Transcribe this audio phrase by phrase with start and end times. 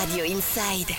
[0.00, 0.94] Radio Inside.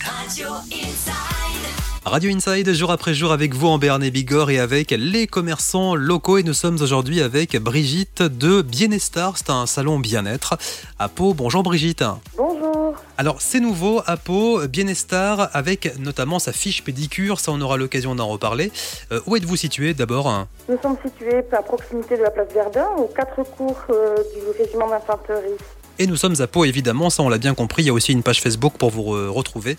[0.00, 1.66] Radio Inside.
[2.06, 5.94] Radio Inside, jour après jour avec vous en Berne et Bigorre et avec les commerçants
[5.94, 6.38] locaux.
[6.38, 9.36] Et nous sommes aujourd'hui avec Brigitte de Bienestar.
[9.36, 10.56] C'est un salon bien-être
[10.98, 11.34] à Pau.
[11.34, 12.02] Bonjour Brigitte.
[12.38, 12.94] Bonjour.
[13.18, 17.40] Alors c'est nouveau à Pau, Bienestar avec notamment sa fiche pédicure.
[17.40, 18.72] Ça on aura l'occasion d'en reparler.
[19.12, 23.08] Euh, où êtes-vous situé d'abord Nous sommes situés à proximité de la place Verdun, aux
[23.14, 25.58] quatre cours euh, du régiment d'infanterie.
[26.02, 27.82] Et nous sommes à Pau, évidemment, ça on l'a bien compris.
[27.82, 29.76] Il y a aussi une page Facebook pour vous re- retrouver.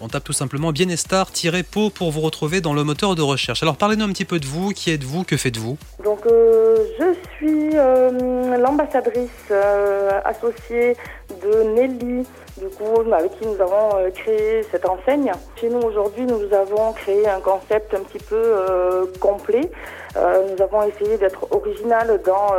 [0.00, 3.60] On tape tout simplement Bienestar-Pau pour vous retrouver dans le moteur de recherche.
[3.64, 4.70] Alors parlez-nous un petit peu de vous.
[4.70, 5.24] Qui êtes-vous?
[5.24, 5.76] Que faites-vous?
[6.04, 10.96] Donc euh, je suis euh, l'ambassadrice euh, associée
[11.42, 12.24] de Nelly,
[12.56, 15.32] du coup avec qui nous avons créé cette enseigne.
[15.60, 19.68] Chez nous aujourd'hui nous avons créé un concept un petit peu complet.
[20.14, 22.52] Nous avons essayé d'être original dans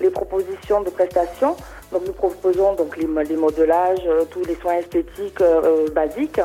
[0.00, 1.56] les propositions de prestations.
[1.92, 6.40] Donc nous proposons donc les, les modelages, euh, tous les soins esthétiques euh, basiques.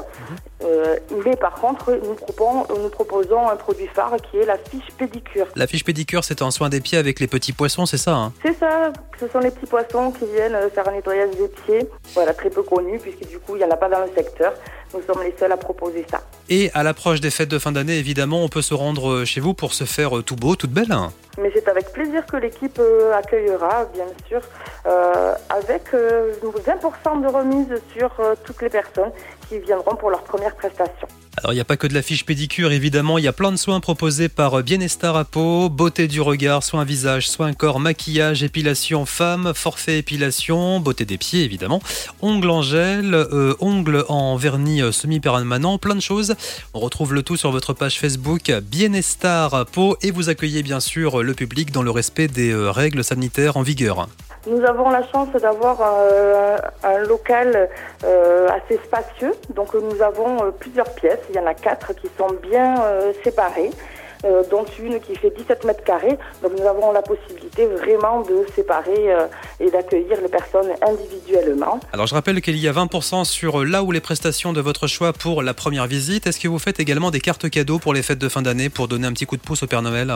[0.63, 4.91] Euh, mais par contre, nous proposons, nous proposons un produit phare qui est la fiche
[4.97, 5.47] pédicure.
[5.55, 8.33] La fiche pédicure, c'est un soin des pieds avec les petits poissons, c'est ça hein?
[8.43, 11.89] C'est ça, ce sont les petits poissons qui viennent faire un nettoyage des pieds.
[12.13, 14.53] Voilà, très peu connu puisque du coup, il n'y en a pas dans le secteur.
[14.93, 16.21] Nous sommes les seuls à proposer ça.
[16.49, 19.53] Et à l'approche des fêtes de fin d'année, évidemment, on peut se rendre chez vous
[19.53, 20.91] pour se faire tout beau, toute belle.
[20.91, 24.41] hein Mais c'est avec plaisir que l'équipe euh, accueillera, bien sûr,
[24.85, 29.11] euh, avec euh, 20% de remise sur euh, toutes les personnes
[29.49, 31.07] qui viendront pour leur première prestation.
[31.43, 33.17] Alors, il n'y a pas que de la fiche pédicure, évidemment.
[33.17, 35.69] Il y a plein de soins proposés par Bienestar à Pau.
[35.69, 41.43] Beauté du regard, soins visage, soins corps, maquillage, épilation femme, forfait épilation, beauté des pieds,
[41.43, 41.81] évidemment.
[42.21, 46.35] Ongles en gel, euh, ongles en vernis euh, semi-permanent, plein de choses.
[46.75, 49.97] On retrouve le tout sur votre page Facebook Bienestar à Pau.
[50.03, 53.63] Et vous accueillez bien sûr le public dans le respect des euh, règles sanitaires en
[53.63, 54.07] vigueur.
[54.47, 57.69] Nous avons la chance d'avoir euh, un local
[58.03, 59.33] euh, assez spacieux.
[59.53, 61.19] Donc euh, nous avons euh, plusieurs pièces.
[61.31, 63.69] Il y en a quatre qui sont bien euh, séparées,
[64.25, 66.17] euh, dont une qui fait 17 mètres carrés.
[66.43, 69.27] Donc nous avons la possibilité vraiment de séparer euh,
[69.61, 71.79] et d'accueillir les personnes individuellement.
[71.93, 75.13] Alors je rappelle qu'il y a 20% sur là où les prestations de votre choix
[75.13, 76.27] pour la première visite.
[76.27, 78.89] Est-ce que vous faites également des cartes cadeaux pour les fêtes de fin d'année pour
[78.89, 80.13] donner un petit coup de pouce au Père Noël?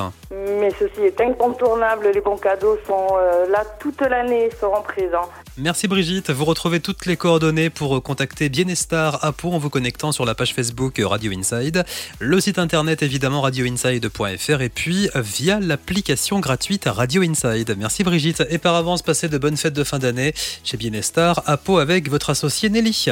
[0.66, 2.10] Mais ceci est incontournable.
[2.12, 5.30] Les bons cadeaux sont euh, là toute l'année, seront présents.
[5.60, 6.32] Merci Brigitte.
[6.32, 10.34] Vous retrouvez toutes les coordonnées pour contacter Bienestar à Pau en vous connectant sur la
[10.34, 11.84] page Facebook Radio Inside,
[12.18, 17.76] le site internet évidemment radioinside.fr et puis via l'application gratuite Radio Inside.
[17.78, 20.34] Merci Brigitte et par avance passez de bonnes fêtes de fin d'année
[20.64, 23.12] chez Bienestar à Pau avec votre associé Nelly.